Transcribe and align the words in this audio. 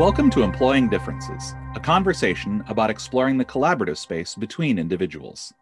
Welcome 0.00 0.30
to 0.30 0.42
Employing 0.42 0.88
Differences, 0.88 1.54
a 1.74 1.78
conversation 1.78 2.64
about 2.68 2.88
exploring 2.88 3.36
the 3.36 3.44
collaborative 3.44 3.98
space 3.98 4.34
between 4.34 4.78
individuals. 4.78 5.52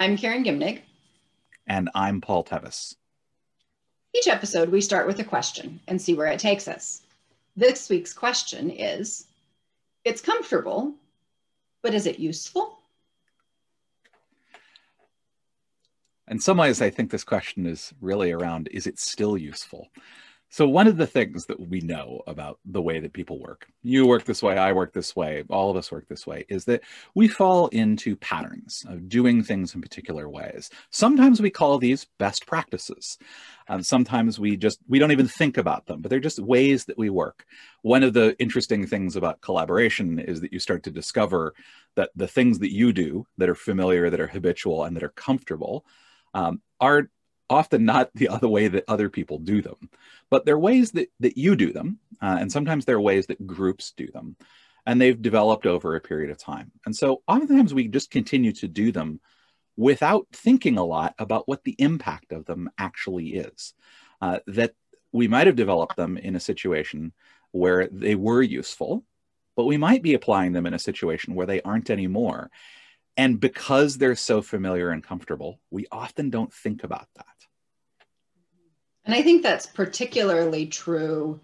I'm 0.00 0.16
Karen 0.16 0.42
Gimnig. 0.42 0.80
And 1.68 1.88
I'm 1.94 2.20
Paul 2.20 2.42
Tevis. 2.42 2.96
Each 4.12 4.26
episode, 4.26 4.70
we 4.70 4.80
start 4.80 5.06
with 5.06 5.20
a 5.20 5.24
question 5.24 5.78
and 5.86 6.02
see 6.02 6.14
where 6.14 6.26
it 6.26 6.40
takes 6.40 6.66
us. 6.66 7.02
This 7.54 7.88
week's 7.88 8.12
question 8.12 8.70
is 8.70 9.26
It's 10.04 10.20
comfortable, 10.20 10.94
but 11.80 11.94
is 11.94 12.06
it 12.06 12.18
useful? 12.18 12.76
In 16.26 16.40
some 16.40 16.56
ways, 16.56 16.82
I 16.82 16.90
think 16.90 17.12
this 17.12 17.22
question 17.22 17.66
is 17.66 17.94
really 18.00 18.32
around 18.32 18.68
is 18.72 18.88
it 18.88 18.98
still 18.98 19.38
useful? 19.38 19.90
So, 20.52 20.68
one 20.68 20.88
of 20.88 20.96
the 20.96 21.06
things 21.06 21.46
that 21.46 21.60
we 21.60 21.80
know 21.80 22.22
about 22.26 22.58
the 22.64 22.82
way 22.82 22.98
that 22.98 23.12
people 23.12 23.38
work, 23.38 23.68
you 23.82 24.04
work 24.04 24.24
this 24.24 24.42
way, 24.42 24.58
I 24.58 24.72
work 24.72 24.92
this 24.92 25.14
way, 25.14 25.44
all 25.48 25.70
of 25.70 25.76
us 25.76 25.92
work 25.92 26.08
this 26.08 26.26
way, 26.26 26.44
is 26.48 26.64
that 26.64 26.82
we 27.14 27.28
fall 27.28 27.68
into 27.68 28.16
patterns 28.16 28.84
of 28.88 29.08
doing 29.08 29.44
things 29.44 29.76
in 29.76 29.80
particular 29.80 30.28
ways. 30.28 30.68
Sometimes 30.90 31.40
we 31.40 31.50
call 31.50 31.78
these 31.78 32.04
best 32.18 32.48
practices. 32.48 33.16
Um, 33.68 33.84
sometimes 33.84 34.40
we 34.40 34.56
just, 34.56 34.80
we 34.88 34.98
don't 34.98 35.12
even 35.12 35.28
think 35.28 35.56
about 35.56 35.86
them, 35.86 36.02
but 36.02 36.10
they're 36.10 36.18
just 36.18 36.40
ways 36.40 36.84
that 36.86 36.98
we 36.98 37.10
work. 37.10 37.46
One 37.82 38.02
of 38.02 38.12
the 38.12 38.36
interesting 38.40 38.88
things 38.88 39.14
about 39.14 39.42
collaboration 39.42 40.18
is 40.18 40.40
that 40.40 40.52
you 40.52 40.58
start 40.58 40.82
to 40.82 40.90
discover 40.90 41.54
that 41.94 42.10
the 42.16 42.26
things 42.26 42.58
that 42.58 42.74
you 42.74 42.92
do 42.92 43.24
that 43.38 43.48
are 43.48 43.54
familiar, 43.54 44.10
that 44.10 44.20
are 44.20 44.26
habitual, 44.26 44.82
and 44.82 44.96
that 44.96 45.04
are 45.04 45.10
comfortable 45.10 45.84
um, 46.34 46.60
are 46.80 47.08
often 47.50 47.84
not 47.84 48.10
the 48.14 48.28
other 48.28 48.48
way 48.48 48.68
that 48.68 48.84
other 48.88 49.10
people 49.10 49.38
do 49.38 49.60
them, 49.60 49.90
but 50.30 50.44
they're 50.44 50.58
ways 50.58 50.92
that, 50.92 51.10
that 51.20 51.36
you 51.36 51.56
do 51.56 51.72
them. 51.72 51.98
Uh, 52.22 52.38
and 52.40 52.50
sometimes 52.50 52.84
they're 52.84 53.00
ways 53.00 53.26
that 53.26 53.46
groups 53.46 53.92
do 53.96 54.06
them. 54.12 54.36
And 54.86 55.00
they've 55.00 55.20
developed 55.20 55.66
over 55.66 55.94
a 55.94 56.00
period 56.00 56.30
of 56.30 56.38
time. 56.38 56.72
And 56.86 56.96
so 56.96 57.22
oftentimes 57.28 57.74
we 57.74 57.88
just 57.88 58.10
continue 58.10 58.52
to 58.54 58.68
do 58.68 58.92
them 58.92 59.20
without 59.76 60.26
thinking 60.32 60.78
a 60.78 60.84
lot 60.84 61.14
about 61.18 61.46
what 61.48 61.64
the 61.64 61.76
impact 61.78 62.32
of 62.32 62.46
them 62.46 62.70
actually 62.78 63.34
is. 63.34 63.74
Uh, 64.20 64.38
that 64.46 64.74
we 65.12 65.28
might 65.28 65.46
have 65.46 65.56
developed 65.56 65.96
them 65.96 66.16
in 66.16 66.36
a 66.36 66.40
situation 66.40 67.12
where 67.52 67.88
they 67.88 68.14
were 68.14 68.42
useful, 68.42 69.04
but 69.56 69.64
we 69.64 69.76
might 69.76 70.02
be 70.02 70.14
applying 70.14 70.52
them 70.52 70.66
in 70.66 70.74
a 70.74 70.78
situation 70.78 71.34
where 71.34 71.46
they 71.46 71.60
aren't 71.62 71.90
anymore. 71.90 72.50
And 73.16 73.40
because 73.40 73.98
they're 73.98 74.16
so 74.16 74.40
familiar 74.40 74.90
and 74.90 75.02
comfortable, 75.02 75.60
we 75.70 75.86
often 75.90 76.30
don't 76.30 76.52
think 76.52 76.84
about 76.84 77.08
that. 77.16 77.26
And 79.04 79.14
I 79.14 79.22
think 79.22 79.42
that's 79.42 79.66
particularly 79.66 80.66
true 80.66 81.40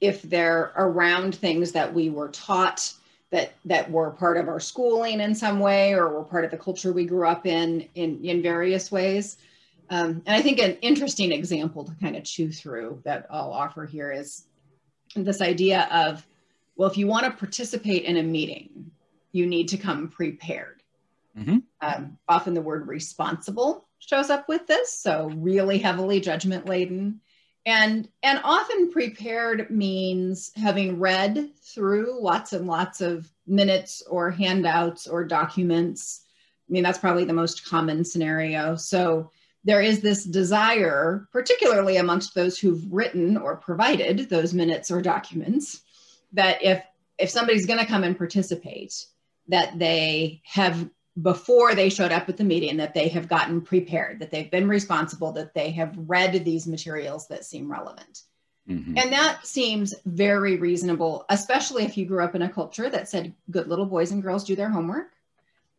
if 0.00 0.22
they're 0.22 0.72
around 0.76 1.34
things 1.34 1.72
that 1.72 1.92
we 1.92 2.10
were 2.10 2.28
taught 2.28 2.92
that 3.30 3.52
that 3.64 3.90
were 3.90 4.10
part 4.10 4.36
of 4.36 4.48
our 4.48 4.60
schooling 4.60 5.20
in 5.20 5.34
some 5.34 5.60
way 5.60 5.92
or 5.92 6.08
were 6.08 6.24
part 6.24 6.44
of 6.44 6.50
the 6.50 6.56
culture 6.56 6.92
we 6.92 7.04
grew 7.04 7.26
up 7.26 7.46
in 7.46 7.86
in, 7.94 8.24
in 8.24 8.42
various 8.42 8.90
ways. 8.90 9.38
Um, 9.90 10.22
and 10.26 10.36
I 10.36 10.42
think 10.42 10.58
an 10.58 10.76
interesting 10.82 11.32
example 11.32 11.84
to 11.84 11.92
kind 12.00 12.16
of 12.16 12.24
chew 12.24 12.52
through 12.52 13.00
that 13.04 13.26
I'll 13.30 13.52
offer 13.52 13.86
here 13.86 14.12
is 14.12 14.44
this 15.16 15.40
idea 15.40 15.88
of, 15.90 16.26
well, 16.76 16.90
if 16.90 16.98
you 16.98 17.06
want 17.06 17.24
to 17.24 17.32
participate 17.32 18.04
in 18.04 18.18
a 18.18 18.22
meeting, 18.22 18.90
you 19.32 19.46
need 19.46 19.68
to 19.68 19.78
come 19.78 20.08
prepared. 20.08 20.82
Mm-hmm. 21.36 21.58
Um, 21.80 22.18
often 22.28 22.52
the 22.52 22.60
word 22.60 22.86
responsible 22.86 23.87
shows 23.98 24.30
up 24.30 24.48
with 24.48 24.66
this, 24.66 24.92
so 24.92 25.30
really 25.36 25.78
heavily 25.78 26.20
judgment 26.20 26.66
laden. 26.66 27.20
And, 27.66 28.08
and 28.22 28.40
often 28.44 28.90
prepared 28.90 29.70
means 29.70 30.50
having 30.56 30.98
read 30.98 31.50
through 31.62 32.18
lots 32.22 32.52
and 32.52 32.66
lots 32.66 33.00
of 33.00 33.30
minutes 33.46 34.02
or 34.08 34.30
handouts 34.30 35.06
or 35.06 35.24
documents. 35.24 36.22
I 36.68 36.72
mean, 36.72 36.82
that's 36.82 36.98
probably 36.98 37.24
the 37.24 37.32
most 37.32 37.66
common 37.66 38.04
scenario. 38.04 38.76
So 38.76 39.30
there 39.64 39.82
is 39.82 40.00
this 40.00 40.24
desire, 40.24 41.28
particularly 41.32 41.96
amongst 41.96 42.34
those 42.34 42.58
who've 42.58 42.82
written 42.90 43.36
or 43.36 43.56
provided 43.56 44.30
those 44.30 44.54
minutes 44.54 44.90
or 44.90 45.02
documents, 45.02 45.82
that 46.32 46.62
if 46.62 46.82
if 47.18 47.28
somebody's 47.28 47.66
going 47.66 47.80
to 47.80 47.86
come 47.86 48.04
and 48.04 48.16
participate, 48.16 48.94
that 49.48 49.78
they 49.78 50.40
have 50.44 50.88
before 51.22 51.74
they 51.74 51.88
showed 51.88 52.12
up 52.12 52.28
at 52.28 52.36
the 52.36 52.44
meeting 52.44 52.76
that 52.76 52.94
they 52.94 53.08
have 53.08 53.28
gotten 53.28 53.60
prepared, 53.60 54.20
that 54.20 54.30
they've 54.30 54.50
been 54.50 54.68
responsible, 54.68 55.32
that 55.32 55.54
they 55.54 55.70
have 55.70 55.94
read 55.96 56.44
these 56.44 56.66
materials 56.66 57.26
that 57.28 57.44
seem 57.44 57.70
relevant. 57.70 58.22
Mm-hmm. 58.68 58.98
And 58.98 59.12
that 59.12 59.46
seems 59.46 59.94
very 60.04 60.56
reasonable, 60.56 61.24
especially 61.30 61.84
if 61.84 61.96
you 61.96 62.04
grew 62.04 62.22
up 62.22 62.34
in 62.34 62.42
a 62.42 62.48
culture 62.48 62.90
that 62.90 63.08
said 63.08 63.34
good 63.50 63.66
little 63.66 63.86
boys 63.86 64.12
and 64.12 64.22
girls 64.22 64.44
do 64.44 64.54
their 64.54 64.68
homework, 64.68 65.08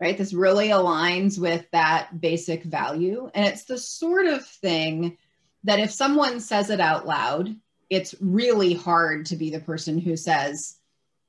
right? 0.01 0.17
This 0.17 0.33
really 0.33 0.69
aligns 0.69 1.39
with 1.39 1.65
that 1.71 2.19
basic 2.19 2.63
value. 2.63 3.29
And 3.35 3.45
it's 3.45 3.65
the 3.65 3.77
sort 3.77 4.25
of 4.25 4.45
thing 4.45 5.17
that 5.65 5.79
if 5.79 5.91
someone 5.91 6.39
says 6.39 6.71
it 6.71 6.79
out 6.79 7.05
loud, 7.05 7.55
it's 7.89 8.15
really 8.19 8.73
hard 8.73 9.27
to 9.27 9.35
be 9.35 9.51
the 9.51 9.59
person 9.59 9.99
who 9.99 10.15
says, 10.15 10.78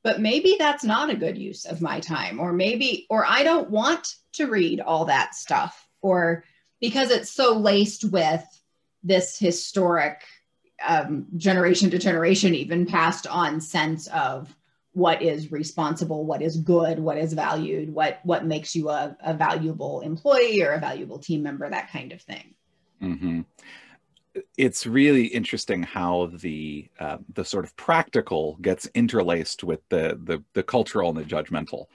but 0.03 0.21
maybe 0.21 0.57
that's 0.59 0.85
not 0.85 1.11
a 1.11 1.17
good 1.17 1.37
use 1.37 1.65
of 1.65 1.83
my 1.83 2.01
time 2.01 2.41
or 2.41 2.53
maybe 2.53 3.07
or 3.11 3.25
i 3.27 3.43
don't 3.43 3.71
want 3.71 4.15
to 4.33 4.47
read 4.47 4.81
all 4.81 5.05
that 5.05 5.35
stuff 5.35 5.89
or 6.03 6.45
because 6.81 7.11
it's 7.11 7.31
so 7.31 7.57
laced 7.57 8.05
with 8.05 8.43
this 9.03 9.39
historic 9.39 10.23
um, 10.87 11.27
generation 11.37 11.91
to 11.91 11.99
generation 11.99 12.55
even 12.55 12.87
passed 12.87 13.27
on 13.27 13.61
sense 13.61 14.07
of 14.09 14.55
what 14.93 15.23
is 15.23 15.53
responsible 15.53 16.25
what 16.25 16.43
is 16.43 16.57
good 16.57 16.99
what 16.99 17.19
is 17.19 17.33
valued 17.33 17.93
what 17.93 18.19
what 18.25 18.45
makes 18.45 18.75
you 18.75 18.89
a, 18.89 19.17
a 19.23 19.35
valuable 19.35 20.01
employee 20.01 20.63
or 20.63 20.73
a 20.73 20.81
valuable 20.81 21.19
team 21.19 21.43
member 21.43 21.69
that 21.69 21.91
kind 21.91 22.13
of 22.13 22.21
thing. 22.23 22.55
Mm-hmm 23.03 23.41
it's 24.57 24.87
really 24.87 25.27
interesting 25.27 25.83
how 25.83 26.31
the 26.35 26.89
uh, 26.99 27.19
the 27.35 27.45
sort 27.45 27.65
of 27.65 27.77
practical 27.77 28.57
gets 28.61 28.87
interlaced 28.95 29.65
with 29.65 29.81
the 29.89 30.19
the, 30.25 30.43
the 30.55 30.63
cultural 30.63 31.09
and 31.09 31.19
the 31.19 31.25
judgmental 31.25 31.87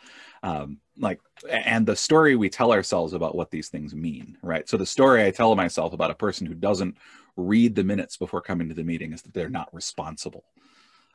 um, 0.43 0.77
like 0.97 1.19
and 1.49 1.85
the 1.85 1.95
story 1.95 2.35
we 2.35 2.49
tell 2.49 2.71
ourselves 2.71 3.13
about 3.13 3.35
what 3.35 3.51
these 3.51 3.69
things 3.69 3.93
mean 3.95 4.37
right 4.41 4.67
so 4.69 4.77
the 4.77 4.85
story 4.85 5.25
i 5.25 5.31
tell 5.31 5.55
myself 5.55 5.93
about 5.93 6.11
a 6.11 6.15
person 6.15 6.47
who 6.47 6.53
doesn't 6.53 6.97
read 7.35 7.75
the 7.75 7.83
minutes 7.83 8.17
before 8.17 8.41
coming 8.41 8.69
to 8.69 8.75
the 8.75 8.83
meeting 8.83 9.13
is 9.13 9.21
that 9.21 9.33
they're 9.33 9.49
not 9.49 9.73
responsible 9.73 10.45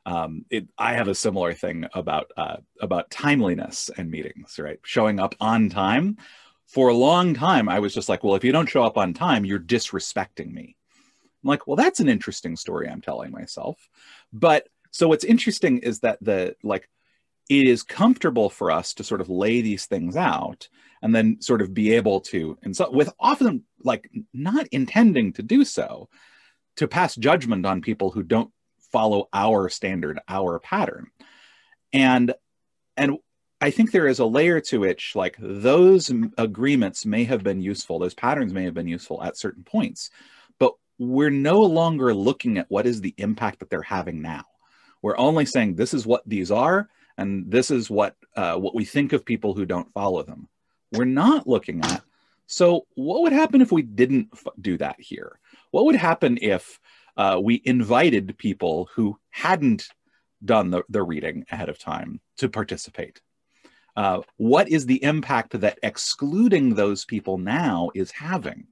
um, 0.06 0.44
it, 0.50 0.66
I 0.78 0.94
have 0.94 1.08
a 1.08 1.14
similar 1.14 1.52
thing 1.52 1.86
about 1.94 2.30
uh, 2.36 2.56
about 2.80 3.10
timeliness 3.10 3.90
and 3.96 4.10
meetings, 4.10 4.58
right? 4.58 4.78
Showing 4.82 5.20
up 5.20 5.34
on 5.40 5.68
time. 5.68 6.16
For 6.66 6.88
a 6.88 6.94
long 6.94 7.34
time, 7.34 7.68
I 7.68 7.80
was 7.80 7.92
just 7.92 8.08
like, 8.08 8.22
well, 8.22 8.36
if 8.36 8.44
you 8.44 8.52
don't 8.52 8.68
show 8.68 8.84
up 8.84 8.96
on 8.96 9.12
time, 9.12 9.44
you're 9.44 9.58
disrespecting 9.58 10.52
me. 10.52 10.76
I'm 11.42 11.48
like, 11.48 11.66
well, 11.66 11.76
that's 11.76 12.00
an 12.00 12.08
interesting 12.08 12.56
story 12.56 12.88
I'm 12.88 13.00
telling 13.00 13.30
myself. 13.30 13.88
But 14.32 14.68
so 14.90 15.08
what's 15.08 15.24
interesting 15.24 15.78
is 15.78 16.00
that 16.00 16.18
the 16.20 16.56
like 16.62 16.88
it 17.48 17.66
is 17.66 17.82
comfortable 17.82 18.48
for 18.48 18.70
us 18.70 18.94
to 18.94 19.04
sort 19.04 19.20
of 19.20 19.28
lay 19.28 19.60
these 19.60 19.86
things 19.86 20.16
out 20.16 20.68
and 21.02 21.14
then 21.14 21.40
sort 21.40 21.62
of 21.62 21.74
be 21.74 21.92
able 21.94 22.20
to 22.20 22.56
and 22.62 22.76
so 22.76 22.90
with 22.90 23.12
often 23.18 23.64
like 23.82 24.10
not 24.32 24.66
intending 24.68 25.32
to 25.32 25.42
do 25.42 25.64
so 25.64 26.08
to 26.76 26.86
pass 26.86 27.16
judgment 27.16 27.66
on 27.66 27.80
people 27.80 28.10
who 28.10 28.22
don't 28.22 28.52
follow 28.92 29.28
our 29.32 29.68
standard 29.68 30.20
our 30.28 30.58
pattern 30.58 31.06
and 31.92 32.34
and 32.96 33.18
i 33.60 33.70
think 33.70 33.90
there 33.90 34.06
is 34.06 34.18
a 34.18 34.24
layer 34.24 34.60
to 34.60 34.78
which 34.78 35.14
like 35.14 35.36
those 35.38 36.12
agreements 36.38 37.06
may 37.06 37.24
have 37.24 37.42
been 37.42 37.60
useful 37.60 37.98
those 37.98 38.14
patterns 38.14 38.52
may 38.52 38.64
have 38.64 38.74
been 38.74 38.88
useful 38.88 39.22
at 39.22 39.36
certain 39.36 39.64
points 39.64 40.10
we're 41.00 41.30
no 41.30 41.62
longer 41.62 42.12
looking 42.12 42.58
at 42.58 42.70
what 42.70 42.86
is 42.86 43.00
the 43.00 43.14
impact 43.16 43.60
that 43.60 43.70
they're 43.70 43.80
having 43.80 44.20
now. 44.20 44.44
We're 45.00 45.16
only 45.16 45.46
saying 45.46 45.74
this 45.74 45.94
is 45.94 46.06
what 46.06 46.22
these 46.26 46.50
are, 46.50 46.90
and 47.16 47.50
this 47.50 47.70
is 47.70 47.88
what 47.88 48.16
uh, 48.36 48.56
what 48.56 48.74
we 48.74 48.84
think 48.84 49.14
of 49.14 49.24
people 49.24 49.54
who 49.54 49.64
don't 49.64 49.92
follow 49.94 50.22
them. 50.22 50.46
We're 50.92 51.06
not 51.06 51.48
looking 51.48 51.82
at. 51.82 52.02
So, 52.46 52.86
what 52.94 53.22
would 53.22 53.32
happen 53.32 53.62
if 53.62 53.72
we 53.72 53.80
didn't 53.80 54.28
f- 54.34 54.52
do 54.60 54.76
that 54.76 55.00
here? 55.00 55.40
What 55.70 55.86
would 55.86 55.96
happen 55.96 56.38
if 56.42 56.78
uh, 57.16 57.40
we 57.42 57.62
invited 57.64 58.36
people 58.36 58.90
who 58.94 59.18
hadn't 59.30 59.88
done 60.44 60.70
the, 60.70 60.82
the 60.90 61.02
reading 61.02 61.46
ahead 61.50 61.70
of 61.70 61.78
time 61.78 62.20
to 62.36 62.50
participate? 62.50 63.22
Uh, 63.96 64.20
what 64.36 64.68
is 64.68 64.84
the 64.84 65.02
impact 65.02 65.58
that 65.60 65.78
excluding 65.82 66.74
those 66.74 67.06
people 67.06 67.38
now 67.38 67.90
is 67.94 68.10
having? 68.10 68.66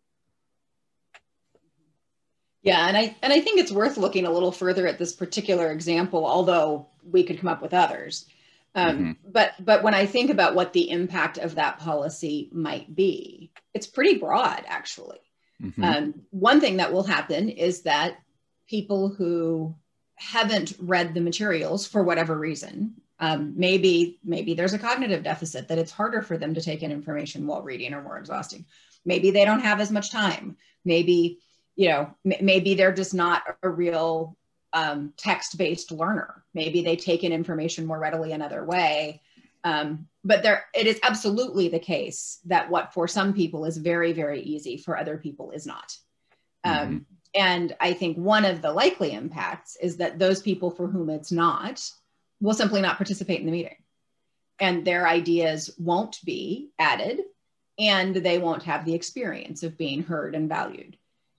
Yeah, 2.62 2.87
and 2.87 2.96
I 2.96 3.16
and 3.22 3.32
I 3.32 3.40
think 3.40 3.60
it's 3.60 3.72
worth 3.72 3.96
looking 3.96 4.26
a 4.26 4.31
little 4.31 4.52
further 4.52 4.87
at 4.87 4.99
this 4.99 5.12
particular 5.12 5.70
example, 5.70 6.26
although 6.26 6.88
we 7.08 7.25
could 7.25 7.38
come 7.38 7.49
up 7.49 7.62
with 7.62 7.72
others. 7.75 8.26
Um, 8.75 8.99
mm-hmm. 8.99 9.12
But 9.31 9.52
but 9.60 9.82
when 9.82 9.94
I 9.94 10.06
think 10.06 10.31
about 10.31 10.55
what 10.55 10.72
the 10.72 10.90
impact 10.90 11.38
of 11.38 11.55
that 11.55 11.78
policy 11.78 12.49
might 12.52 12.94
be, 12.94 13.50
it's 13.75 13.87
pretty 13.87 14.19
broad, 14.19 14.64
actually. 14.66 15.19
Mm-hmm. 15.62 15.84
Um, 15.84 16.14
one 16.31 16.60
thing 16.60 16.76
that 16.76 16.93
will 16.93 17.05
happen 17.05 17.49
is 17.49 17.82
that 17.82 18.19
people 18.69 19.08
who 19.08 19.75
haven't 20.16 20.75
read 20.81 21.14
the 21.14 21.20
materials 21.20 21.87
for 21.87 22.02
whatever 22.02 22.37
reason 22.37 22.94
um, 23.20 23.55
maybe 23.56 24.19
maybe 24.25 24.55
there's 24.55 24.75
a 24.75 24.78
cognitive 24.78 25.22
deficit 25.22 25.69
that 25.69 25.78
it's 25.78 25.93
harder 25.93 26.22
for 26.22 26.37
them 26.38 26.55
to 26.55 26.60
take 26.60 26.82
in 26.82 26.93
information 26.93 27.46
while 27.46 27.62
reading 27.62 27.93
or 27.94 28.02
more 28.02 28.19
exhausting 28.19 28.64
maybe 29.05 29.31
they 29.31 29.44
don't 29.44 29.60
have 29.60 29.81
as 29.81 29.90
much 29.90 30.10
time 30.10 30.56
maybe 30.84 31.38
you 31.78 31.88
know 31.88 32.12
m- 32.26 32.44
maybe 32.44 32.75
they're 32.75 32.92
just 32.92 33.14
not 33.14 33.42
a 33.62 33.70
real 33.70 34.36
um, 34.75 35.14
text-based 35.16 35.90
learner. 35.92 36.44
Maybe 36.52 36.82
they 36.82 36.96
take 36.96 37.25
in 37.25 37.32
information 37.32 37.86
more 37.86 37.98
readily 37.98 38.32
another 38.32 38.62
way. 38.62 39.22
Um, 39.64 40.08
but 40.22 40.42
there 40.42 40.66
it 40.75 40.86
is 40.86 41.00
absolutely 41.02 41.69
the 41.69 41.78
case 41.78 42.40
that 42.44 42.69
what 42.69 42.92
for 42.92 43.08
some 43.08 43.32
people 43.32 43.64
is 43.64 43.78
very 43.78 44.12
very 44.12 44.42
easy 44.42 44.76
for 44.76 44.98
other 44.98 45.16
people 45.16 45.52
is 45.52 45.66
not. 45.66 45.96
Um, 46.64 46.75
mm-hmm. 46.75 46.98
and 47.36 47.76
i 47.81 47.92
think 47.92 48.16
one 48.16 48.44
of 48.44 48.62
the 48.62 48.72
likely 48.72 49.12
impacts 49.12 49.76
is 49.81 49.98
that 49.98 50.19
those 50.19 50.42
people 50.42 50.72
for 50.72 50.88
whom 50.88 51.08
it's 51.08 51.31
not 51.31 51.88
will 52.40 52.52
simply 52.52 52.81
not 52.81 52.96
participate 52.96 53.38
in 53.40 53.46
the 53.46 53.52
meeting. 53.52 53.76
And 54.60 54.84
their 54.84 55.06
ideas 55.06 55.70
won't 55.78 56.19
be 56.24 56.70
added 56.78 57.20
and 57.78 58.16
they 58.16 58.38
won't 58.38 58.64
have 58.64 58.84
the 58.84 58.94
experience 58.94 59.62
of 59.62 59.78
being 59.78 60.02
heard 60.02 60.34
and 60.34 60.48
valued 60.48 60.96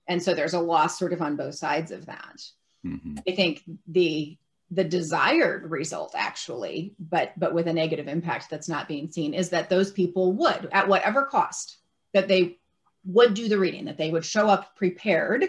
and 0.09 0.21
so 0.21 0.33
there's 0.33 0.53
a 0.53 0.59
loss 0.59 1.00
sort 1.00 1.13
of 1.13 1.21
on 1.21 1.38
both 1.38 1.56
sides 1.56 1.91
of 1.91 2.06
that. 2.07 2.41
Mm-hmm. 2.85 3.17
i 3.27 3.35
think 3.35 3.61
the 3.88 4.38
the 4.71 4.85
desired 4.85 5.69
result 5.69 6.13
actually 6.15 6.94
but 6.97 7.33
but 7.38 7.53
with 7.53 7.67
a 7.67 7.73
negative 7.73 8.07
impact 8.07 8.50
that's 8.50 8.69
not 8.69 8.88
being 8.88 9.11
seen 9.11 9.33
is 9.33 9.50
that 9.50 9.69
those 9.69 9.91
people 9.91 10.31
would 10.31 10.69
at 10.71 10.88
whatever 10.88 11.23
cost 11.25 11.79
that 12.13 12.29
they 12.29 12.57
would 13.03 13.33
do 13.33 13.50
the 13.50 13.59
reading 13.59 13.83
that 13.83 13.97
they 13.97 14.11
would 14.11 14.23
show 14.23 14.47
up 14.47 14.77
prepared 14.77 15.44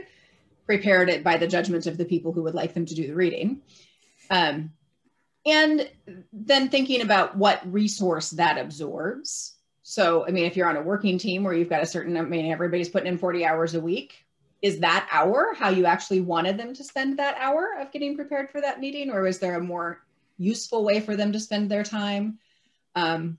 prepared 0.70 1.08
it 1.08 1.24
by 1.24 1.36
the 1.36 1.48
judgment 1.48 1.88
of 1.88 1.98
the 1.98 2.04
people 2.04 2.30
who 2.30 2.44
would 2.44 2.54
like 2.54 2.74
them 2.74 2.86
to 2.86 2.94
do 2.94 3.08
the 3.08 3.14
reading. 3.14 3.60
Um, 4.30 4.70
and 5.44 5.90
then 6.32 6.68
thinking 6.68 7.00
about 7.00 7.36
what 7.36 7.60
resource 7.72 8.30
that 8.30 8.56
absorbs. 8.56 9.56
So 9.82 10.24
i 10.28 10.30
mean 10.30 10.44
if 10.44 10.56
you're 10.56 10.68
on 10.68 10.76
a 10.76 10.82
working 10.82 11.18
team 11.18 11.42
where 11.42 11.52
you've 11.52 11.68
got 11.68 11.82
a 11.82 11.86
certain 11.86 12.16
i 12.16 12.22
mean 12.22 12.52
everybody's 12.52 12.88
putting 12.88 13.08
in 13.08 13.18
40 13.18 13.44
hours 13.44 13.74
a 13.74 13.80
week 13.80 14.24
is 14.62 14.80
that 14.80 15.08
hour 15.10 15.54
how 15.56 15.70
you 15.70 15.86
actually 15.86 16.20
wanted 16.20 16.58
them 16.58 16.74
to 16.74 16.84
spend 16.84 17.18
that 17.18 17.36
hour 17.38 17.76
of 17.78 17.92
getting 17.92 18.16
prepared 18.16 18.50
for 18.50 18.60
that 18.60 18.80
meeting? 18.80 19.10
Or 19.10 19.26
is 19.26 19.38
there 19.38 19.56
a 19.56 19.62
more 19.62 20.02
useful 20.36 20.84
way 20.84 21.00
for 21.00 21.16
them 21.16 21.32
to 21.32 21.40
spend 21.40 21.70
their 21.70 21.82
time? 21.82 22.38
Um, 22.94 23.38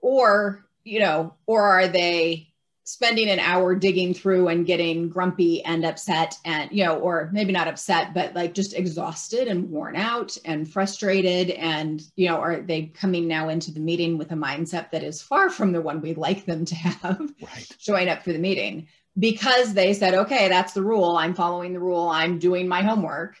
or 0.00 0.64
you 0.84 1.00
know 1.00 1.34
or 1.46 1.62
are 1.62 1.88
they 1.88 2.48
spending 2.84 3.28
an 3.28 3.40
hour 3.40 3.74
digging 3.74 4.14
through 4.14 4.46
and 4.46 4.64
getting 4.64 5.08
grumpy 5.08 5.64
and 5.64 5.84
upset 5.84 6.38
and 6.44 6.70
you 6.70 6.84
know 6.84 6.96
or 7.00 7.28
maybe 7.32 7.50
not 7.50 7.66
upset 7.66 8.14
but 8.14 8.32
like 8.36 8.54
just 8.54 8.74
exhausted 8.74 9.48
and 9.48 9.68
worn 9.70 9.96
out 9.96 10.36
and 10.44 10.70
frustrated? 10.70 11.50
And 11.50 12.02
you 12.14 12.28
know 12.28 12.36
are 12.36 12.60
they 12.60 12.86
coming 12.86 13.26
now 13.26 13.48
into 13.48 13.72
the 13.72 13.80
meeting 13.80 14.18
with 14.18 14.30
a 14.32 14.36
mindset 14.36 14.90
that 14.90 15.02
is 15.02 15.20
far 15.20 15.50
from 15.50 15.72
the 15.72 15.80
one 15.80 16.00
we'd 16.00 16.18
like 16.18 16.46
them 16.46 16.64
to 16.64 16.74
have 16.74 17.20
right. 17.42 17.76
showing 17.78 18.08
up 18.08 18.22
for 18.22 18.32
the 18.32 18.38
meeting 18.38 18.86
because 19.18 19.74
they 19.74 19.94
said 19.94 20.14
okay 20.14 20.48
that's 20.48 20.72
the 20.72 20.82
rule. 20.82 21.16
I'm 21.16 21.34
following 21.34 21.72
the 21.72 21.80
rule. 21.80 22.08
I'm 22.08 22.38
doing 22.38 22.68
my 22.68 22.82
homework. 22.82 23.36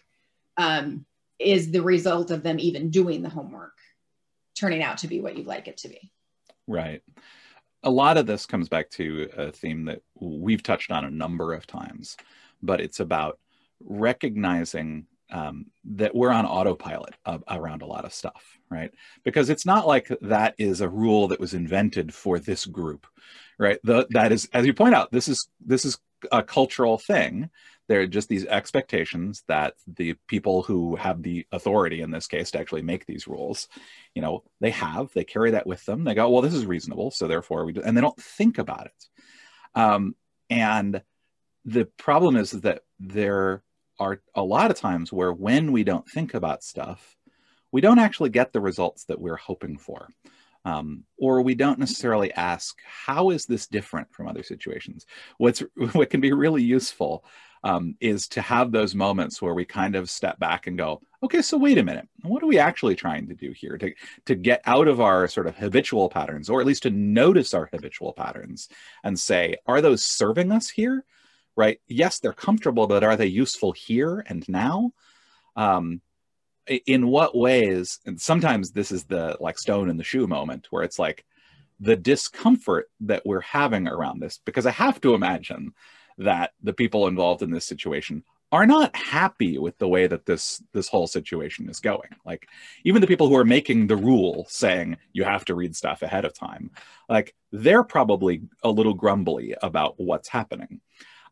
Um, 0.56 1.04
is 1.38 1.70
the 1.70 1.82
result 1.82 2.30
of 2.30 2.42
them 2.42 2.58
even 2.58 2.90
doing 2.90 3.22
the 3.22 3.28
homework 3.28 3.76
turning 4.54 4.82
out 4.82 4.98
to 4.98 5.08
be 5.08 5.20
what 5.20 5.36
you'd 5.36 5.46
like 5.46 5.68
it 5.68 5.76
to 5.78 5.88
be? 5.88 6.10
Right. 6.66 7.02
A 7.82 7.90
lot 7.90 8.16
of 8.16 8.26
this 8.26 8.46
comes 8.46 8.68
back 8.68 8.90
to 8.92 9.28
a 9.36 9.52
theme 9.52 9.84
that 9.84 10.02
we've 10.18 10.62
touched 10.62 10.90
on 10.90 11.04
a 11.04 11.10
number 11.10 11.52
of 11.52 11.66
times, 11.66 12.16
but 12.62 12.80
it's 12.80 13.00
about 13.00 13.38
recognizing 13.84 15.06
um, 15.30 15.66
that 15.84 16.14
we're 16.14 16.30
on 16.30 16.46
autopilot 16.46 17.14
uh, 17.26 17.38
around 17.48 17.82
a 17.82 17.86
lot 17.86 18.04
of 18.04 18.12
stuff, 18.12 18.55
right? 18.70 18.92
Because 19.24 19.50
it's 19.50 19.66
not 19.66 19.86
like 19.86 20.10
that 20.22 20.54
is 20.58 20.80
a 20.80 20.88
rule 20.88 21.28
that 21.28 21.40
was 21.40 21.54
invented 21.54 22.12
for 22.14 22.38
this 22.38 22.64
group, 22.66 23.06
right? 23.58 23.78
The, 23.84 24.06
that 24.10 24.32
is, 24.32 24.48
as 24.52 24.66
you 24.66 24.74
point 24.74 24.94
out, 24.94 25.12
this 25.12 25.28
is 25.28 25.48
this 25.64 25.84
is 25.84 25.98
a 26.32 26.42
cultural 26.42 26.98
thing 26.98 27.50
there 27.88 28.00
are 28.00 28.06
just 28.06 28.28
these 28.28 28.46
expectations 28.46 29.44
that 29.48 29.74
the 29.86 30.14
people 30.26 30.62
who 30.62 30.96
have 30.96 31.22
the 31.22 31.46
authority 31.52 32.00
in 32.00 32.10
this 32.10 32.26
case 32.26 32.50
to 32.50 32.58
actually 32.58 32.82
make 32.82 33.06
these 33.06 33.28
rules 33.28 33.68
you 34.14 34.22
know 34.22 34.42
they 34.60 34.70
have 34.70 35.10
they 35.14 35.24
carry 35.24 35.50
that 35.52 35.66
with 35.66 35.84
them 35.86 36.04
they 36.04 36.14
go 36.14 36.28
well 36.28 36.42
this 36.42 36.54
is 36.54 36.66
reasonable 36.66 37.10
so 37.10 37.26
therefore 37.26 37.64
we 37.64 37.72
do 37.72 37.82
and 37.82 37.96
they 37.96 38.00
don't 38.00 38.20
think 38.20 38.58
about 38.58 38.86
it 38.86 39.06
um, 39.74 40.14
and 40.48 41.02
the 41.64 41.84
problem 41.98 42.36
is 42.36 42.52
that 42.52 42.82
there 42.98 43.62
are 43.98 44.20
a 44.34 44.42
lot 44.42 44.70
of 44.70 44.78
times 44.78 45.12
where 45.12 45.32
when 45.32 45.72
we 45.72 45.84
don't 45.84 46.08
think 46.08 46.34
about 46.34 46.62
stuff 46.62 47.15
we 47.76 47.82
don't 47.82 47.98
actually 47.98 48.30
get 48.30 48.52
the 48.52 48.60
results 48.60 49.04
that 49.04 49.20
we're 49.20 49.36
hoping 49.36 49.76
for 49.76 50.08
um, 50.64 51.04
or 51.18 51.42
we 51.42 51.54
don't 51.54 51.78
necessarily 51.78 52.32
ask 52.32 52.78
how 52.84 53.28
is 53.28 53.44
this 53.44 53.66
different 53.66 54.10
from 54.10 54.26
other 54.26 54.42
situations 54.42 55.04
what's 55.36 55.60
what 55.92 56.08
can 56.08 56.22
be 56.22 56.32
really 56.32 56.62
useful 56.62 57.22
um, 57.66 57.96
is 58.00 58.28
to 58.28 58.40
have 58.40 58.70
those 58.70 58.94
moments 58.94 59.42
where 59.42 59.52
we 59.52 59.64
kind 59.64 59.96
of 59.96 60.08
step 60.08 60.38
back 60.38 60.68
and 60.68 60.78
go, 60.78 61.02
okay, 61.24 61.42
so 61.42 61.58
wait 61.58 61.78
a 61.78 61.82
minute, 61.82 62.08
what 62.22 62.40
are 62.40 62.46
we 62.46 62.60
actually 62.60 62.94
trying 62.94 63.26
to 63.26 63.34
do 63.34 63.50
here 63.50 63.76
to, 63.76 63.92
to 64.26 64.36
get 64.36 64.62
out 64.66 64.86
of 64.86 65.00
our 65.00 65.26
sort 65.26 65.48
of 65.48 65.56
habitual 65.56 66.08
patterns, 66.08 66.48
or 66.48 66.60
at 66.60 66.66
least 66.66 66.84
to 66.84 66.90
notice 66.90 67.54
our 67.54 67.68
habitual 67.72 68.12
patterns 68.12 68.68
and 69.02 69.18
say, 69.18 69.56
are 69.66 69.80
those 69.80 70.04
serving 70.04 70.52
us 70.52 70.68
here? 70.68 71.04
Right? 71.56 71.80
Yes, 71.88 72.20
they're 72.20 72.32
comfortable, 72.32 72.86
but 72.86 73.02
are 73.02 73.16
they 73.16 73.26
useful 73.26 73.72
here 73.72 74.24
and 74.28 74.48
now? 74.48 74.92
Um, 75.56 76.02
in 76.68 77.08
what 77.08 77.36
ways? 77.36 78.00
And 78.06 78.20
sometimes 78.20 78.70
this 78.70 78.92
is 78.92 79.04
the 79.04 79.36
like 79.40 79.58
stone 79.58 79.88
in 79.88 79.96
the 79.96 80.04
shoe 80.04 80.26
moment 80.26 80.66
where 80.70 80.82
it's 80.82 80.98
like 80.98 81.24
the 81.80 81.96
discomfort 81.96 82.90
that 83.00 83.24
we're 83.26 83.40
having 83.40 83.86
around 83.86 84.20
this, 84.20 84.40
because 84.44 84.66
I 84.66 84.70
have 84.70 85.00
to 85.02 85.14
imagine 85.14 85.74
that 86.18 86.52
the 86.62 86.72
people 86.72 87.06
involved 87.06 87.42
in 87.42 87.50
this 87.50 87.66
situation 87.66 88.24
are 88.52 88.66
not 88.66 88.94
happy 88.94 89.58
with 89.58 89.76
the 89.78 89.88
way 89.88 90.06
that 90.06 90.24
this 90.24 90.62
this 90.72 90.88
whole 90.88 91.06
situation 91.06 91.68
is 91.68 91.80
going 91.80 92.08
like 92.24 92.48
even 92.84 93.00
the 93.00 93.06
people 93.06 93.28
who 93.28 93.36
are 93.36 93.44
making 93.44 93.86
the 93.86 93.96
rule 93.96 94.46
saying 94.48 94.96
you 95.12 95.24
have 95.24 95.44
to 95.44 95.54
read 95.54 95.74
stuff 95.74 96.02
ahead 96.02 96.24
of 96.24 96.32
time 96.32 96.70
like 97.08 97.34
they're 97.50 97.82
probably 97.82 98.42
a 98.62 98.70
little 98.70 98.94
grumbly 98.94 99.54
about 99.62 99.94
what's 99.98 100.28
happening 100.28 100.80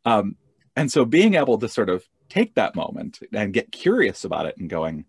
um, 0.04 0.36
and 0.76 0.90
so 0.90 1.04
being 1.04 1.34
able 1.34 1.56
to 1.56 1.68
sort 1.68 1.88
of 1.88 2.04
take 2.28 2.54
that 2.54 2.74
moment 2.74 3.20
and 3.32 3.54
get 3.54 3.70
curious 3.70 4.24
about 4.24 4.46
it 4.46 4.56
and 4.58 4.68
going 4.68 5.04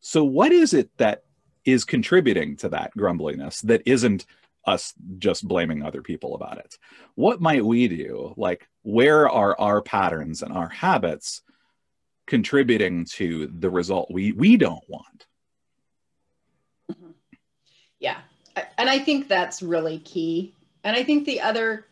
so 0.00 0.24
what 0.24 0.52
is 0.52 0.74
it 0.74 0.90
that 0.98 1.22
is 1.64 1.84
contributing 1.84 2.56
to 2.56 2.68
that 2.70 2.90
grumbliness 2.96 3.60
that 3.62 3.82
isn't 3.86 4.26
us 4.66 4.92
just 5.18 5.46
blaming 5.46 5.82
other 5.82 6.02
people 6.02 6.34
about 6.34 6.58
it. 6.58 6.78
What 7.14 7.40
might 7.40 7.64
we 7.64 7.88
do? 7.88 8.34
Like, 8.36 8.68
where 8.82 9.28
are 9.28 9.58
our 9.58 9.82
patterns 9.82 10.42
and 10.42 10.52
our 10.52 10.68
habits 10.68 11.42
contributing 12.26 13.04
to 13.04 13.50
the 13.58 13.70
result 13.70 14.10
we 14.10 14.32
we 14.32 14.56
don't 14.56 14.84
want? 14.88 15.26
Mm-hmm. 16.90 17.10
Yeah, 17.98 18.18
and 18.78 18.88
I 18.88 18.98
think 18.98 19.28
that's 19.28 19.62
really 19.62 19.98
key. 19.98 20.54
And 20.84 20.96
I 20.96 21.02
think 21.04 21.26
the 21.26 21.40
other 21.40 21.86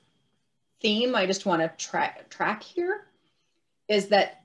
theme 0.81 1.15
I 1.15 1.27
just 1.27 1.47
want 1.47 1.63
to 1.63 1.69
track 1.85 2.29
track 2.31 2.63
here 2.63 3.07
is 3.89 4.09
that 4.09 4.43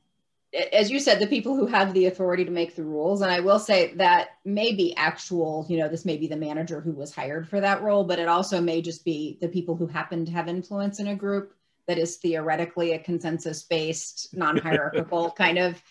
as 0.72 0.92
you 0.92 1.00
said, 1.00 1.20
the 1.20 1.28
people 1.28 1.56
who 1.56 1.66
have 1.66 1.94
the 1.94 2.06
authority 2.06 2.46
to 2.46 2.52
make 2.52 2.76
the 2.76 2.84
rules. 2.84 3.22
And 3.22 3.32
I 3.32 3.40
will 3.40 3.60
say 3.60 3.94
that 3.96 4.30
may 4.46 4.74
be 4.74 4.96
actual, 4.96 5.66
you 5.68 5.78
know, 5.78 5.90
this 5.90 6.06
may 6.06 6.18
be 6.18 6.28
the 6.28 6.36
manager 6.36 6.80
who 6.80 6.92
was 6.92 7.14
hired 7.14 7.48
for 7.48 7.60
that 7.60 7.82
role, 7.82 8.04
but 8.04 8.20
it 8.20 8.28
also 8.28 8.62
may 8.62 8.82
just 8.82 9.04
be 9.04 9.38
the 9.42 9.48
people 9.48 9.76
who 9.76 9.88
happen 9.88 10.26
to 10.26 10.32
have 10.32 10.48
influence 10.48 11.00
in 11.00 11.08
a 11.08 11.16
group 11.16 11.54
that 11.88 11.98
is 11.98 12.18
theoretically 12.18 12.94
a 12.94 13.00
consensus 13.00 13.64
based, 13.64 14.36
non 14.36 14.58
hierarchical 14.58 15.32
kind 15.38 15.58
of 15.58 15.82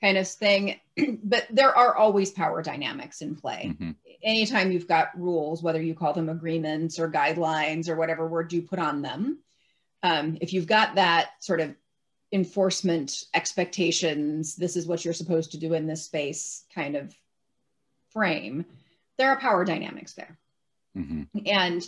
kind 0.00 0.16
of 0.16 0.28
thing. 0.28 0.78
but 1.24 1.46
there 1.50 1.76
are 1.76 1.96
always 1.96 2.30
power 2.30 2.62
dynamics 2.62 3.20
in 3.20 3.34
play. 3.34 3.72
Mm-hmm. 3.72 3.90
Anytime 4.22 4.70
you've 4.70 4.88
got 4.88 5.18
rules, 5.18 5.62
whether 5.62 5.82
you 5.82 5.94
call 5.94 6.12
them 6.12 6.28
agreements 6.28 6.98
or 6.98 7.10
guidelines 7.10 7.88
or 7.88 7.96
whatever 7.96 8.26
word 8.28 8.52
you 8.52 8.62
put 8.62 8.78
on 8.78 9.02
them, 9.02 9.38
um, 10.02 10.38
if 10.40 10.52
you've 10.52 10.66
got 10.66 10.94
that 10.94 11.30
sort 11.40 11.60
of 11.60 11.74
enforcement 12.34 13.26
expectations 13.34 14.56
this 14.56 14.76
is 14.76 14.88
what 14.88 15.04
you're 15.04 15.14
supposed 15.14 15.52
to 15.52 15.56
do 15.56 15.72
in 15.72 15.86
this 15.86 16.02
space 16.02 16.64
kind 16.74 16.96
of 16.96 17.14
frame 18.10 18.64
there 19.16 19.30
are 19.30 19.38
power 19.38 19.64
dynamics 19.64 20.14
there 20.14 20.36
mm-hmm. 20.98 21.22
and 21.46 21.86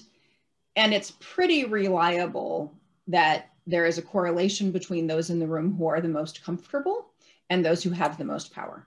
and 0.77 0.95
it's 0.95 1.15
pretty 1.19 1.65
reliable 1.65 2.73
that 3.09 3.51
there 3.67 3.87
is 3.87 3.99
a 3.99 4.03
correlation 4.03 4.71
between 4.71 5.09
those 5.09 5.31
in 5.31 5.41
the 5.41 5.47
room 5.47 5.75
who 5.75 5.89
are 5.89 6.01
the 6.01 6.09
most 6.09 6.45
comfortable 6.45 7.09
and 7.51 7.65
those 7.65 7.83
who 7.83 7.91
have 7.91 8.17
the 8.17 8.25
most 8.25 8.55
power 8.55 8.87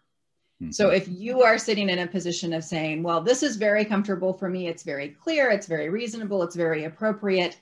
mm-hmm. 0.64 0.72
so 0.72 0.92
if 0.92 1.10
you 1.10 1.44
are 1.44 1.58
sitting 1.58 1.90
in 1.90 2.00
a 2.00 2.08
position 2.08 2.54
of 2.54 2.64
saying 2.64 3.04
well 3.04 3.20
this 3.20 3.44
is 3.44 3.58
very 3.58 3.84
comfortable 3.84 4.32
for 4.32 4.48
me 4.48 4.70
it's 4.70 4.84
very 4.84 5.10
clear 5.10 5.52
it's 5.52 5.68
very 5.68 5.90
reasonable 5.90 6.42
it's 6.42 6.56
very 6.56 6.86
appropriate 6.86 7.60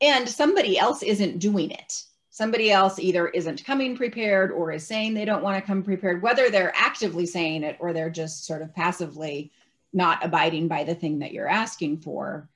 and 0.00 0.28
somebody 0.28 0.76
else 0.76 1.04
isn't 1.04 1.38
doing 1.38 1.70
it 1.70 2.02
somebody 2.38 2.70
else 2.70 3.00
either 3.00 3.26
isn't 3.26 3.64
coming 3.64 3.96
prepared 3.96 4.52
or 4.52 4.70
is 4.70 4.86
saying 4.86 5.12
they 5.12 5.24
don't 5.24 5.42
want 5.42 5.58
to 5.58 5.66
come 5.66 5.82
prepared, 5.82 6.22
whether 6.22 6.48
they're 6.48 6.72
actively 6.76 7.26
saying 7.26 7.64
it 7.64 7.76
or 7.80 7.92
they're 7.92 8.08
just 8.08 8.46
sort 8.46 8.62
of 8.62 8.72
passively 8.72 9.50
not 9.92 10.24
abiding 10.24 10.68
by 10.68 10.84
the 10.84 10.94
thing 10.94 11.18
that 11.18 11.32
you're 11.32 11.48
asking 11.48 11.98
for, 11.98 12.48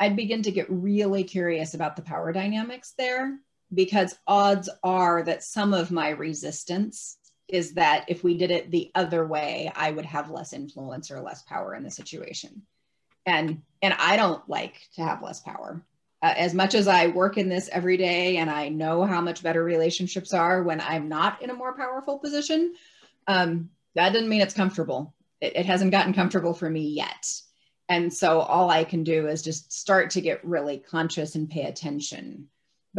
I'd 0.00 0.16
begin 0.16 0.42
to 0.42 0.50
get 0.50 0.66
really 0.68 1.22
curious 1.22 1.74
about 1.74 1.94
the 1.94 2.02
power 2.02 2.32
dynamics 2.32 2.94
there 2.98 3.38
because 3.72 4.18
odds 4.26 4.68
are 4.82 5.22
that 5.22 5.44
some 5.44 5.74
of 5.74 5.92
my 5.92 6.08
resistance 6.08 7.18
is 7.46 7.74
that 7.74 8.04
if 8.08 8.24
we 8.24 8.36
did 8.36 8.50
it 8.50 8.72
the 8.72 8.90
other 8.96 9.24
way, 9.24 9.70
I 9.76 9.92
would 9.92 10.06
have 10.06 10.28
less 10.28 10.52
influence 10.52 11.12
or 11.12 11.20
less 11.20 11.42
power 11.42 11.72
in 11.76 11.84
the 11.84 11.90
situation. 11.92 12.62
And 13.24 13.62
and 13.80 13.94
I 13.96 14.16
don't 14.16 14.46
like 14.48 14.74
to 14.96 15.02
have 15.02 15.22
less 15.22 15.38
power. 15.38 15.84
Uh, 16.20 16.34
as 16.36 16.52
much 16.52 16.74
as 16.74 16.88
I 16.88 17.08
work 17.08 17.38
in 17.38 17.48
this 17.48 17.68
every 17.70 17.96
day 17.96 18.38
and 18.38 18.50
I 18.50 18.68
know 18.68 19.04
how 19.04 19.20
much 19.20 19.42
better 19.42 19.62
relationships 19.62 20.34
are 20.34 20.62
when 20.62 20.80
I'm 20.80 21.08
not 21.08 21.42
in 21.42 21.50
a 21.50 21.54
more 21.54 21.76
powerful 21.76 22.18
position, 22.18 22.74
um, 23.26 23.70
that 23.94 24.12
doesn't 24.12 24.28
mean 24.28 24.40
it's 24.40 24.54
comfortable. 24.54 25.14
It, 25.40 25.56
it 25.56 25.66
hasn't 25.66 25.92
gotten 25.92 26.14
comfortable 26.14 26.54
for 26.54 26.68
me 26.68 26.88
yet. 26.88 27.32
And 27.88 28.12
so 28.12 28.40
all 28.40 28.68
I 28.68 28.84
can 28.84 29.04
do 29.04 29.28
is 29.28 29.42
just 29.42 29.72
start 29.72 30.10
to 30.10 30.20
get 30.20 30.44
really 30.44 30.78
conscious 30.78 31.36
and 31.36 31.48
pay 31.48 31.62
attention 31.62 32.48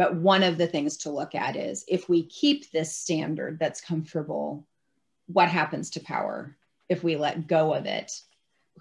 but 0.00 0.14
one 0.14 0.42
of 0.42 0.56
the 0.56 0.66
things 0.66 0.96
to 0.98 1.10
look 1.10 1.34
at 1.34 1.56
is 1.56 1.84
if 1.86 2.08
we 2.08 2.24
keep 2.24 2.70
this 2.70 2.96
standard 2.96 3.58
that's 3.58 3.80
comfortable, 3.82 4.66
what 5.26 5.48
happens 5.48 5.90
to 5.90 6.00
power 6.00 6.56
if 6.88 7.04
we 7.04 7.16
let 7.16 7.46
go 7.46 7.74
of 7.74 7.84
it? 7.84 8.10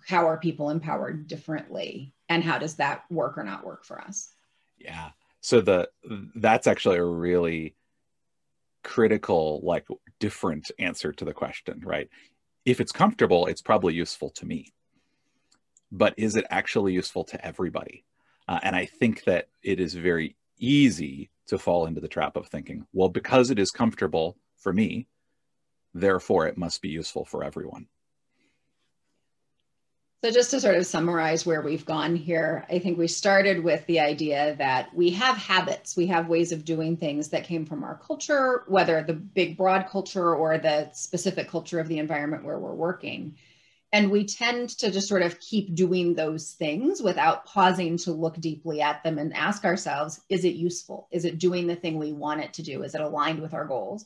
How 0.07 0.27
are 0.27 0.37
people 0.37 0.69
empowered 0.69 1.27
differently? 1.27 2.13
And 2.29 2.43
how 2.43 2.57
does 2.57 2.75
that 2.75 3.03
work 3.09 3.37
or 3.37 3.43
not 3.43 3.65
work 3.65 3.85
for 3.85 3.99
us? 4.01 4.31
Yeah. 4.77 5.09
So 5.41 5.61
the 5.61 5.89
that's 6.35 6.67
actually 6.67 6.97
a 6.97 7.05
really 7.05 7.75
critical, 8.83 9.61
like 9.63 9.87
different 10.19 10.71
answer 10.79 11.11
to 11.13 11.25
the 11.25 11.33
question, 11.33 11.81
right? 11.83 12.09
If 12.65 12.79
it's 12.79 12.91
comfortable, 12.91 13.47
it's 13.47 13.61
probably 13.61 13.93
useful 13.93 14.29
to 14.31 14.45
me. 14.45 14.73
But 15.91 16.13
is 16.17 16.35
it 16.35 16.45
actually 16.49 16.93
useful 16.93 17.23
to 17.25 17.45
everybody? 17.45 18.05
Uh, 18.47 18.59
and 18.63 18.75
I 18.75 18.85
think 18.85 19.23
that 19.25 19.49
it 19.63 19.79
is 19.79 19.93
very 19.93 20.35
easy 20.57 21.29
to 21.47 21.57
fall 21.57 21.85
into 21.85 22.01
the 22.01 22.07
trap 22.07 22.35
of 22.35 22.47
thinking, 22.47 22.85
well, 22.93 23.09
because 23.09 23.49
it 23.49 23.59
is 23.59 23.71
comfortable 23.71 24.37
for 24.57 24.71
me, 24.71 25.07
therefore 25.93 26.47
it 26.47 26.57
must 26.57 26.81
be 26.81 26.89
useful 26.89 27.25
for 27.25 27.43
everyone. 27.43 27.87
So, 30.21 30.31
just 30.31 30.51
to 30.51 30.59
sort 30.59 30.75
of 30.75 30.85
summarize 30.85 31.45
where 31.45 31.61
we've 31.61 31.85
gone 31.85 32.13
here, 32.13 32.65
I 32.69 32.79
think 32.79 32.97
we 32.97 33.07
started 33.07 33.63
with 33.63 33.85
the 33.85 34.01
idea 34.01 34.53
that 34.57 34.93
we 34.93 35.11
have 35.11 35.37
habits, 35.37 35.95
we 35.95 36.07
have 36.07 36.27
ways 36.27 36.51
of 36.51 36.65
doing 36.65 36.97
things 36.97 37.29
that 37.29 37.45
came 37.45 37.65
from 37.65 37.85
our 37.85 37.97
culture, 38.05 38.65
whether 38.67 39.01
the 39.01 39.13
big, 39.13 39.55
broad 39.55 39.87
culture 39.87 40.35
or 40.35 40.57
the 40.57 40.91
specific 40.91 41.47
culture 41.47 41.79
of 41.79 41.87
the 41.87 41.99
environment 41.99 42.43
where 42.43 42.59
we're 42.59 42.73
working. 42.73 43.37
And 43.93 44.11
we 44.11 44.25
tend 44.25 44.69
to 44.79 44.91
just 44.91 45.07
sort 45.07 45.21
of 45.21 45.39
keep 45.39 45.73
doing 45.73 46.15
those 46.15 46.51
things 46.51 47.01
without 47.01 47.45
pausing 47.45 47.95
to 47.99 48.11
look 48.11 48.35
deeply 48.41 48.81
at 48.81 49.01
them 49.05 49.19
and 49.19 49.33
ask 49.33 49.63
ourselves 49.63 50.19
is 50.27 50.43
it 50.43 50.55
useful? 50.55 51.07
Is 51.11 51.23
it 51.23 51.39
doing 51.39 51.65
the 51.65 51.77
thing 51.77 51.97
we 51.97 52.11
want 52.11 52.41
it 52.41 52.51
to 52.55 52.61
do? 52.61 52.83
Is 52.83 52.93
it 52.93 52.99
aligned 52.99 53.41
with 53.41 53.53
our 53.53 53.63
goals? 53.63 54.05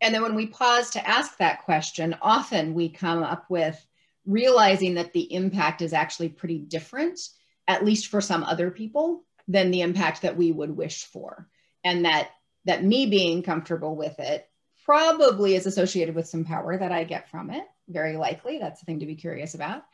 And 0.00 0.12
then 0.12 0.22
when 0.22 0.34
we 0.34 0.46
pause 0.46 0.90
to 0.90 1.08
ask 1.08 1.36
that 1.36 1.62
question, 1.64 2.16
often 2.20 2.74
we 2.74 2.88
come 2.88 3.22
up 3.22 3.48
with 3.48 3.86
realizing 4.26 4.94
that 4.94 5.12
the 5.12 5.32
impact 5.32 5.82
is 5.82 5.92
actually 5.92 6.28
pretty 6.28 6.58
different, 6.58 7.18
at 7.66 7.84
least 7.84 8.08
for 8.08 8.20
some 8.20 8.42
other 8.42 8.70
people, 8.70 9.24
than 9.46 9.70
the 9.70 9.80
impact 9.80 10.22
that 10.22 10.36
we 10.36 10.52
would 10.52 10.76
wish 10.76 11.04
for. 11.04 11.48
And 11.84 12.04
that 12.04 12.30
that 12.64 12.84
me 12.84 13.06
being 13.06 13.42
comfortable 13.42 13.96
with 13.96 14.18
it 14.18 14.46
probably 14.84 15.54
is 15.54 15.66
associated 15.66 16.14
with 16.14 16.28
some 16.28 16.44
power 16.44 16.76
that 16.76 16.92
I 16.92 17.04
get 17.04 17.30
from 17.30 17.50
it 17.50 17.64
very 17.88 18.16
likely. 18.16 18.58
That's 18.58 18.80
the 18.80 18.86
thing 18.86 19.00
to 19.00 19.06
be 19.06 19.14
curious 19.14 19.54
about. 19.54 19.84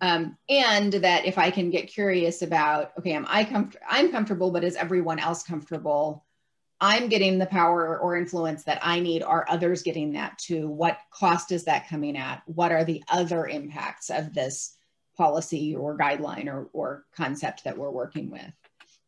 Um, 0.00 0.36
and 0.48 0.92
that 0.92 1.26
if 1.26 1.36
I 1.38 1.50
can 1.50 1.70
get 1.70 1.88
curious 1.88 2.42
about, 2.42 2.92
okay, 2.98 3.12
am 3.12 3.26
I 3.28 3.44
comf- 3.44 3.76
I'm 3.88 4.10
comfortable, 4.10 4.50
but 4.50 4.64
is 4.64 4.76
everyone 4.76 5.18
else 5.18 5.42
comfortable? 5.42 6.24
I'm 6.80 7.08
getting 7.08 7.38
the 7.38 7.46
power 7.46 7.98
or 7.98 8.16
influence 8.16 8.64
that 8.64 8.80
I 8.82 9.00
need. 9.00 9.22
Are 9.22 9.44
others 9.48 9.82
getting 9.82 10.12
that 10.12 10.38
too? 10.38 10.68
What 10.68 10.98
cost 11.10 11.52
is 11.52 11.64
that 11.64 11.88
coming 11.88 12.16
at? 12.16 12.42
What 12.46 12.72
are 12.72 12.84
the 12.84 13.02
other 13.08 13.46
impacts 13.46 14.08
of 14.08 14.32
this 14.32 14.76
policy 15.16 15.74
or 15.74 15.98
guideline 15.98 16.46
or, 16.46 16.70
or 16.72 17.04
concept 17.14 17.64
that 17.64 17.76
we're 17.76 17.90
working 17.90 18.30
with? 18.30 18.52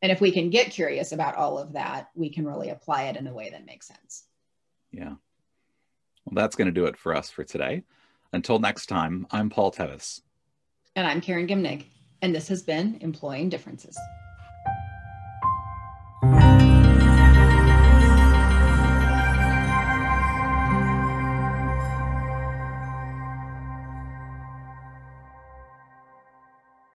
And 0.03 0.13
if 0.13 0.21
we 0.21 0.33
can 0.33 0.51
get 0.51 0.71
curious 0.71 1.13
about 1.13 1.37
all 1.37 1.59
of 1.59 1.73
that, 1.73 2.11
we 2.15 2.29
can 2.29 2.47
really 2.47 2.69
apply 2.69 3.05
it 3.05 3.17
in 3.17 3.27
a 3.27 3.33
way 3.33 3.51
that 3.51 3.65
makes 3.65 3.89
sense. 3.89 4.25
Yeah. 4.91 5.15
Well, 6.25 6.35
that's 6.35 6.57
going 6.57 6.67
to 6.67 6.73
do 6.73 6.87
it 6.87 6.97
for 6.97 7.15
us 7.15 7.31
for 7.31 7.45
today. 7.45 7.85
Until 8.33 8.59
next 8.59 8.87
time, 8.87 9.27
I'm 9.31 9.49
Paul 9.49 9.71
Tevis. 9.71 10.21
And 10.95 11.07
I'm 11.07 11.21
Karen 11.21 11.47
Gimnig. 11.47 11.87
And 12.21 12.35
this 12.35 12.49
has 12.49 12.63
been 12.63 12.99
Employing 13.01 13.49
Differences. 13.49 13.99